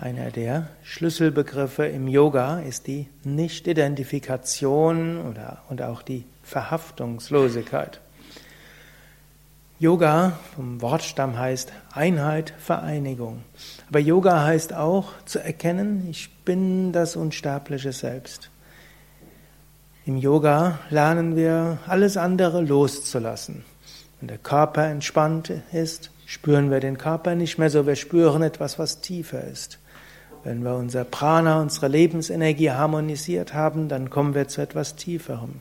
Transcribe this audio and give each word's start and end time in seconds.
Einer 0.00 0.30
der 0.30 0.68
Schlüsselbegriffe 0.84 1.84
im 1.86 2.06
Yoga 2.06 2.60
ist 2.60 2.86
die 2.86 3.08
Nicht-Identifikation 3.24 5.34
und 5.68 5.82
auch 5.82 6.02
die 6.02 6.24
Verhaftungslosigkeit. 6.44 8.00
Yoga 9.80 10.38
vom 10.54 10.80
Wortstamm 10.80 11.36
heißt 11.36 11.72
Einheit, 11.92 12.54
Vereinigung. 12.60 13.42
Aber 13.88 13.98
Yoga 13.98 14.44
heißt 14.44 14.72
auch 14.72 15.08
zu 15.24 15.40
erkennen, 15.40 16.06
ich 16.08 16.30
bin 16.44 16.92
das 16.92 17.16
unsterbliche 17.16 17.90
Selbst. 17.90 18.50
Im 20.06 20.16
Yoga 20.16 20.78
lernen 20.90 21.34
wir 21.34 21.78
alles 21.88 22.16
andere 22.16 22.60
loszulassen. 22.60 23.64
Wenn 24.20 24.28
der 24.28 24.38
Körper 24.38 24.84
entspannt 24.84 25.52
ist, 25.72 26.12
spüren 26.24 26.70
wir 26.70 26.78
den 26.78 26.98
Körper 26.98 27.34
nicht 27.34 27.58
mehr 27.58 27.70
so, 27.70 27.84
wir 27.84 27.96
spüren 27.96 28.42
etwas, 28.42 28.78
was 28.78 29.00
tiefer 29.00 29.42
ist. 29.42 29.80
Wenn 30.44 30.62
wir 30.62 30.74
unser 30.74 31.04
Prana, 31.04 31.60
unsere 31.60 31.88
Lebensenergie 31.88 32.70
harmonisiert 32.70 33.54
haben, 33.54 33.88
dann 33.88 34.10
kommen 34.10 34.34
wir 34.34 34.48
zu 34.48 34.60
etwas 34.60 34.96
Tieferem. 34.96 35.60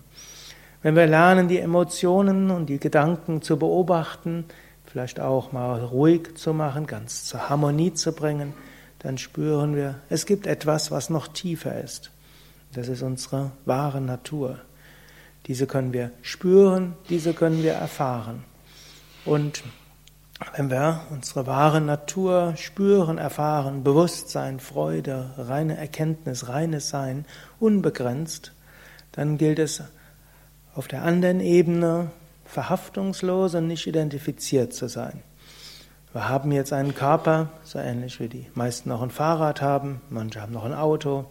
Wenn 0.84 0.96
wir 0.96 1.08
lernen, 1.08 1.48
die 1.48 1.60
Emotionen 1.60 2.52
und 2.52 2.68
die 2.68 2.78
Gedanken 2.80 3.42
zu 3.42 3.58
beobachten, 3.58 4.46
vielleicht 4.86 5.20
auch 5.20 5.52
mal 5.52 5.82
ruhig 5.82 6.36
zu 6.36 6.54
machen, 6.54 6.88
ganz 6.88 7.26
zur 7.26 7.50
Harmonie 7.50 7.94
zu 7.94 8.14
bringen, 8.14 8.54
dann 9.00 9.18
spüren 9.18 9.76
wir, 9.76 9.96
es 10.10 10.26
gibt 10.26 10.48
etwas, 10.48 10.92
was 10.92 11.10
noch 11.10 11.28
tiefer 11.28 11.82
ist. 11.82 12.12
Das 12.74 12.88
ist 12.88 13.02
unsere 13.02 13.52
wahre 13.66 14.02
Natur. 14.02 14.60
Diese 15.48 15.66
können 15.66 15.94
wir 15.94 16.12
spüren, 16.22 16.94
diese 17.10 17.34
können 17.34 17.64
wir 17.64 17.74
erfahren. 17.74 18.44
Und 19.26 19.64
wenn 20.56 20.70
wir 20.70 21.02
unsere 21.10 21.48
wahre 21.48 21.82
Natur 21.82 22.54
spüren, 22.58 23.18
erfahren, 23.18 23.84
Bewusstsein, 23.84 24.60
Freude, 24.60 25.32
reine 25.38 25.78
Erkenntnis, 25.78 26.48
reines 26.48 26.90
Sein, 26.90 27.26
unbegrenzt, 27.60 28.54
dann 29.12 29.38
gilt 29.38 29.58
es 29.58 29.82
auf 30.76 30.88
der 30.88 31.04
anderen 31.04 31.40
Ebene 31.40 32.12
verhaftungslos 32.46 33.56
und 33.56 33.68
nicht 33.68 33.88
identifiziert 33.88 34.74
zu 34.74 34.88
sein. 34.88 35.24
Wir 36.14 36.30
haben 36.30 36.52
jetzt 36.52 36.72
einen 36.72 36.96
Körper, 36.96 37.50
so 37.64 37.80
ähnlich 37.80 38.20
wie 38.20 38.30
die 38.30 38.48
meisten 38.54 38.90
noch 38.90 39.02
ein 39.02 39.12
Fahrrad 39.12 39.62
haben, 39.62 40.02
manche 40.10 40.42
haben 40.42 40.54
noch 40.54 40.66
ein 40.66 40.74
Auto, 40.74 41.26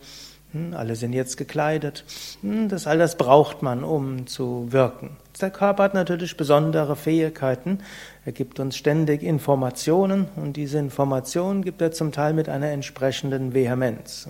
alle 0.75 0.97
sind 0.97 1.13
jetzt 1.13 1.37
gekleidet. 1.37 2.05
Hm, 2.43 2.69
das 2.69 2.87
all 2.87 2.99
das 2.99 3.17
braucht 3.17 3.63
man, 3.63 3.85
um 3.85 4.27
zu 4.27 4.67
wirken. 4.71 5.17
Der 5.41 5.51
Körper 5.51 5.85
hat 5.85 5.95
natürlich 5.95 6.37
besondere 6.37 6.97
Fähigkeiten. 6.97 7.81
Er 8.25 8.33
gibt 8.33 8.59
uns 8.59 8.77
ständig 8.77 9.23
Informationen 9.23 10.29
und 10.37 10.57
diese 10.57 10.79
Informationen 10.79 11.63
gibt 11.63 11.83
er 11.83 11.93
zum 11.93 12.13
Teil 12.13 12.33
mit 12.33 12.49
einer 12.49 12.71
entsprechenden 12.71 13.53
Vehemenz. 13.53 14.29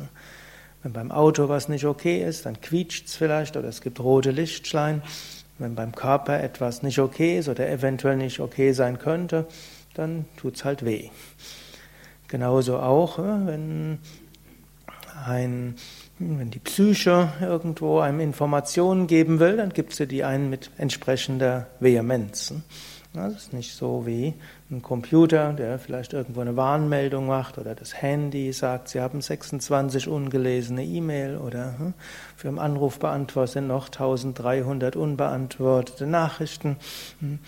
Wenn 0.83 0.93
beim 0.93 1.11
Auto 1.13 1.49
was 1.49 1.69
nicht 1.69 1.85
okay 1.85 2.25
ist, 2.25 2.47
dann 2.47 2.61
quietscht 2.61 3.07
es 3.07 3.17
vielleicht 3.17 3.57
oder 3.57 3.69
es 3.69 3.81
gibt 3.81 4.01
rote 4.01 4.31
Lichtschlein. 4.31 5.03
Wenn 5.59 5.75
beim 5.75 5.95
Körper 5.95 6.43
etwas 6.43 6.83
nicht 6.83 6.99
okay 6.99 7.39
ist 7.39 7.49
oder 7.49 7.69
eventuell 7.69 8.17
nicht 8.17 8.41
okay 8.41 8.73
sein 8.73 8.99
könnte, 8.99 9.47
dann 9.95 10.27
tut 10.37 10.57
es 10.57 10.65
halt 10.65 10.85
weh. 10.85 11.09
Genauso 12.29 12.79
auch, 12.79 13.19
wenn 13.19 13.99
ein 15.25 15.77
wenn 16.19 16.51
die 16.51 16.59
Psyche 16.59 17.33
irgendwo 17.41 17.99
einem 17.99 18.21
Informationen 18.21 19.07
geben 19.07 19.39
will, 19.39 19.59
dann 19.59 19.71
gibt 19.71 19.95
sie 19.95 20.07
die 20.07 20.25
einen 20.25 20.49
mit 20.49 20.71
entsprechender 20.79 21.67
Vehemenz. 21.79 22.55
Das 23.13 23.33
ist 23.35 23.53
nicht 23.55 23.75
so 23.75 24.07
wie 24.07 24.35
ein 24.71 24.83
Computer, 24.83 25.55
der 25.55 25.79
vielleicht 25.79 26.13
irgendwo 26.13 26.43
eine 26.43 26.57
Warnmeldung 26.57 27.27
macht 27.27 27.57
oder 27.57 27.75
das 27.75 28.03
Handy 28.03 28.53
sagt, 28.53 28.89
Sie 28.89 29.01
haben 29.01 29.23
26 29.23 30.09
ungelesene 30.09 30.85
E-Mail 30.85 31.39
oder 31.39 31.79
hm, 31.79 31.95
für 32.37 32.49
einen 32.49 32.59
Anrufbeantworter 32.59 33.53
sind 33.53 33.69
noch 33.69 33.87
1300 33.87 34.97
unbeantwortete 34.97 36.07
Nachrichten. 36.07 36.77
Hm, 37.21 37.39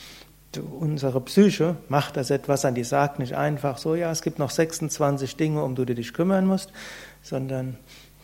unsere 0.80 1.20
Psyche 1.20 1.76
macht 1.88 2.16
das 2.16 2.30
etwas 2.30 2.64
an, 2.64 2.74
die 2.74 2.84
sagt 2.84 3.18
nicht 3.18 3.34
einfach 3.34 3.76
so, 3.76 3.94
ja, 3.94 4.10
es 4.10 4.22
gibt 4.22 4.38
noch 4.38 4.50
26 4.50 5.36
Dinge, 5.36 5.62
um 5.62 5.74
die 5.74 5.84
du 5.84 5.94
dich 5.94 6.14
kümmern 6.14 6.46
musst, 6.46 6.72
sondern 7.20 7.76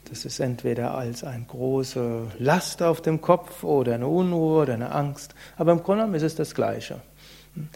das 0.08 0.24
ist 0.24 0.40
entweder 0.40 0.94
als 0.94 1.24
eine 1.24 1.44
große 1.44 2.32
Last 2.38 2.82
auf 2.82 3.00
dem 3.02 3.20
Kopf 3.20 3.64
oder 3.64 3.94
eine 3.94 4.06
Unruhe 4.06 4.62
oder 4.62 4.74
eine 4.74 4.92
Angst. 4.92 5.34
Aber 5.56 5.72
im 5.72 5.82
Grunde 5.82 6.02
genommen 6.02 6.14
ist 6.14 6.22
es 6.22 6.34
das 6.34 6.54
Gleiche. 6.54 7.00
Man 7.54 7.68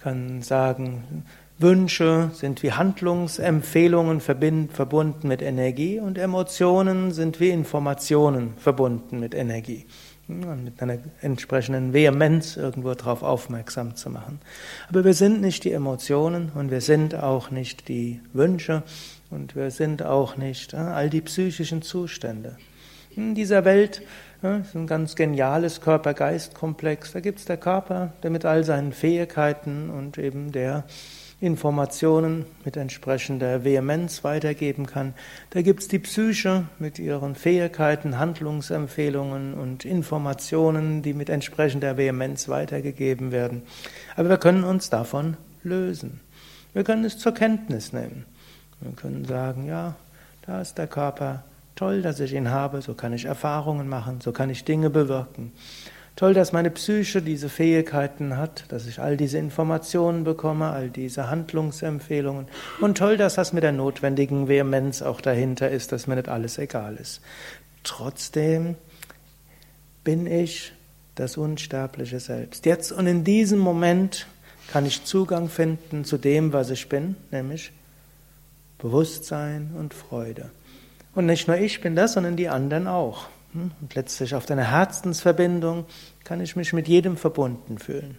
kann 0.00 0.42
sagen, 0.42 1.24
Wünsche 1.58 2.30
sind 2.34 2.62
wie 2.62 2.72
Handlungsempfehlungen 2.72 4.20
verbunden 4.20 5.28
mit 5.28 5.42
Energie 5.42 6.00
und 6.00 6.18
Emotionen 6.18 7.12
sind 7.12 7.40
wie 7.40 7.50
Informationen 7.50 8.54
verbunden 8.56 9.20
mit 9.20 9.34
Energie. 9.34 9.86
Und 10.28 10.64
mit 10.64 10.80
einer 10.80 10.98
entsprechenden 11.20 11.92
Vehemenz 11.92 12.56
irgendwo 12.56 12.94
darauf 12.94 13.22
aufmerksam 13.22 13.96
zu 13.96 14.08
machen. 14.08 14.40
Aber 14.88 15.04
wir 15.04 15.14
sind 15.14 15.40
nicht 15.40 15.64
die 15.64 15.72
Emotionen 15.72 16.50
und 16.54 16.70
wir 16.70 16.80
sind 16.80 17.14
auch 17.14 17.50
nicht 17.50 17.88
die 17.88 18.20
Wünsche, 18.32 18.82
und 19.32 19.56
wir 19.56 19.70
sind 19.70 20.02
auch 20.02 20.36
nicht 20.36 20.74
all 20.74 21.10
die 21.10 21.22
psychischen 21.22 21.82
Zustände. 21.82 22.56
In 23.16 23.34
dieser 23.34 23.64
Welt 23.64 24.02
ist 24.42 24.74
ein 24.74 24.86
ganz 24.86 25.16
geniales 25.16 25.80
Körper-Geist-Komplex. 25.80 27.12
Da 27.12 27.20
gibt 27.20 27.38
es 27.38 27.44
der 27.44 27.56
Körper, 27.56 28.12
der 28.22 28.30
mit 28.30 28.44
all 28.44 28.64
seinen 28.64 28.92
Fähigkeiten 28.92 29.90
und 29.90 30.18
eben 30.18 30.52
der 30.52 30.84
Informationen 31.40 32.46
mit 32.64 32.76
entsprechender 32.76 33.64
Vehemenz 33.64 34.22
weitergeben 34.22 34.86
kann. 34.86 35.14
Da 35.50 35.62
gibt 35.62 35.80
es 35.80 35.88
die 35.88 35.98
Psyche 35.98 36.66
mit 36.78 36.98
ihren 36.98 37.34
Fähigkeiten, 37.34 38.18
Handlungsempfehlungen 38.18 39.54
und 39.54 39.84
Informationen, 39.84 41.02
die 41.02 41.14
mit 41.14 41.28
entsprechender 41.28 41.96
Vehemenz 41.96 42.48
weitergegeben 42.48 43.32
werden. 43.32 43.62
Aber 44.14 44.28
wir 44.28 44.38
können 44.38 44.64
uns 44.64 44.88
davon 44.88 45.36
lösen. 45.64 46.20
Wir 46.74 46.84
können 46.84 47.04
es 47.04 47.18
zur 47.18 47.34
Kenntnis 47.34 47.92
nehmen. 47.92 48.24
Wir 48.82 48.92
können 48.92 49.24
sagen, 49.24 49.66
ja, 49.66 49.94
da 50.46 50.60
ist 50.60 50.76
der 50.76 50.88
Körper, 50.88 51.44
toll, 51.76 52.02
dass 52.02 52.20
ich 52.20 52.32
ihn 52.32 52.50
habe, 52.50 52.82
so 52.82 52.94
kann 52.94 53.12
ich 53.12 53.24
Erfahrungen 53.24 53.88
machen, 53.88 54.20
so 54.20 54.32
kann 54.32 54.50
ich 54.50 54.64
Dinge 54.64 54.90
bewirken. 54.90 55.52
Toll, 56.16 56.34
dass 56.34 56.52
meine 56.52 56.70
Psyche 56.70 57.22
diese 57.22 57.48
Fähigkeiten 57.48 58.36
hat, 58.36 58.64
dass 58.68 58.86
ich 58.86 59.00
all 59.00 59.16
diese 59.16 59.38
Informationen 59.38 60.24
bekomme, 60.24 60.68
all 60.70 60.90
diese 60.90 61.30
Handlungsempfehlungen. 61.30 62.48
Und 62.80 62.98
toll, 62.98 63.16
dass 63.16 63.34
das 63.36 63.54
mit 63.54 63.62
der 63.62 63.72
notwendigen 63.72 64.46
Vehemenz 64.46 65.00
auch 65.00 65.22
dahinter 65.22 65.70
ist, 65.70 65.90
dass 65.90 66.06
mir 66.06 66.16
nicht 66.16 66.28
alles 66.28 66.58
egal 66.58 66.96
ist. 66.96 67.22
Trotzdem 67.82 68.76
bin 70.04 70.26
ich 70.26 70.72
das 71.14 71.36
unsterbliche 71.36 72.20
Selbst. 72.20 72.66
Jetzt 72.66 72.92
und 72.92 73.06
in 73.06 73.24
diesem 73.24 73.58
Moment 73.58 74.26
kann 74.70 74.84
ich 74.84 75.04
Zugang 75.04 75.48
finden 75.48 76.04
zu 76.04 76.18
dem, 76.18 76.52
was 76.52 76.70
ich 76.70 76.88
bin, 76.88 77.16
nämlich 77.30 77.72
Bewusstsein 78.82 79.70
und 79.78 79.94
Freude. 79.94 80.50
Und 81.14 81.26
nicht 81.26 81.46
nur 81.46 81.56
ich 81.56 81.80
bin 81.80 81.94
das, 81.94 82.14
sondern 82.14 82.36
die 82.36 82.48
anderen 82.48 82.88
auch. 82.88 83.26
Hm? 83.52 83.70
Und 83.80 83.94
letztlich 83.94 84.34
auf 84.34 84.44
deiner 84.44 84.70
Herzensverbindung 84.72 85.84
kann 86.24 86.40
ich 86.40 86.56
mich 86.56 86.72
mit 86.72 86.88
jedem 86.88 87.16
verbunden 87.16 87.78
fühlen. 87.78 88.18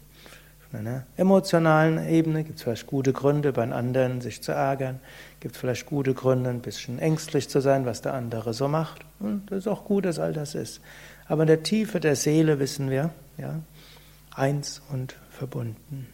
Auf 0.66 0.80
einer 0.80 1.06
emotionalen 1.18 2.08
Ebene 2.08 2.46
gibt 2.46 2.60
es 2.60 2.64
vielleicht 2.64 2.88
gute 2.88 3.12
Gründe, 3.12 3.52
bei 3.52 3.70
anderen 3.70 4.22
sich 4.22 4.42
zu 4.42 4.54
ärgern. 4.54 5.02
Gibt 5.42 5.56
es 5.56 5.60
vielleicht 5.60 5.86
gute 5.86 6.14
Gründe, 6.14 6.50
ein 6.50 6.62
bisschen 6.62 6.98
ängstlich 6.98 7.50
zu 7.50 7.60
sein, 7.60 7.86
was 7.86 8.02
der 8.02 8.14
andere 8.14 8.54
so 8.54 8.70
macht. 8.70 9.02
Und 9.20 9.52
das 9.52 9.60
ist 9.60 9.68
auch 9.68 9.84
gut, 9.84 10.06
dass 10.06 10.18
all 10.18 10.32
das 10.32 10.56
ist. 10.56 10.80
Aber 11.28 11.44
in 11.44 11.48
der 11.48 11.64
Tiefe 11.64 12.00
der 12.00 12.16
Seele 12.16 12.60
wissen 12.60 12.90
wir, 12.90 13.10
ja, 13.38 13.60
eins 14.34 14.82
und 14.94 15.18
verbunden. 15.30 16.08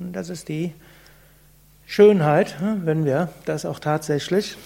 Und 0.00 0.12
das 0.12 0.28
ist 0.28 0.48
die 0.48 0.72
Schönheit, 1.90 2.60
hm, 2.60 2.84
wenn 2.84 3.06
wir 3.06 3.30
das 3.46 3.64
auch 3.64 3.80
tatsächlich, 3.80 4.58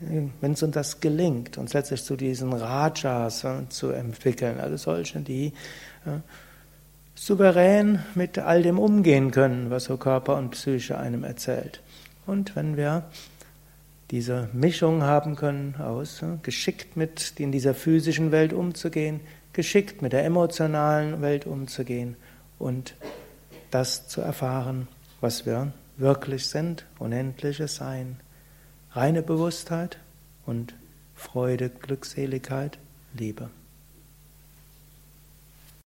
wenn 0.00 0.52
es 0.52 0.62
uns 0.62 0.74
das 0.74 1.00
gelingt, 1.00 1.58
uns 1.58 1.74
letztlich 1.74 2.02
zu 2.02 2.16
diesen 2.16 2.54
Rajas 2.54 3.44
hm, 3.44 3.68
zu 3.68 3.90
entwickeln, 3.90 4.58
also 4.58 4.78
solche, 4.78 5.20
die 5.20 5.52
souverän 7.14 8.02
mit 8.14 8.38
all 8.38 8.62
dem 8.62 8.78
umgehen 8.78 9.32
können, 9.32 9.68
was 9.68 9.84
so 9.84 9.98
Körper 9.98 10.36
und 10.36 10.52
Psyche 10.52 10.96
einem 10.96 11.24
erzählt. 11.24 11.82
Und 12.26 12.56
wenn 12.56 12.78
wir 12.78 13.04
diese 14.10 14.48
Mischung 14.54 15.02
haben 15.02 15.36
können 15.36 15.76
aus 15.78 16.22
hm, 16.22 16.40
geschickt 16.42 16.96
mit 16.96 17.34
in 17.36 17.52
dieser 17.52 17.74
physischen 17.74 18.32
Welt 18.32 18.54
umzugehen, 18.54 19.20
geschickt 19.52 20.00
mit 20.00 20.14
der 20.14 20.24
emotionalen 20.24 21.20
Welt 21.20 21.44
umzugehen 21.44 22.16
und 22.58 22.94
das 23.70 24.08
zu 24.08 24.22
erfahren, 24.22 24.88
was 25.20 25.44
wir 25.44 25.70
wirklich 25.96 26.46
sind, 26.46 26.86
unendliches 26.98 27.76
Sein, 27.76 28.20
reine 28.90 29.22
Bewusstheit 29.22 29.98
und 30.44 30.74
Freude, 31.14 31.70
Glückseligkeit, 31.70 32.78
Liebe. 33.14 33.50